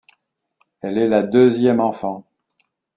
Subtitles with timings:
[0.81, 2.25] Elle est la deuxième enfant.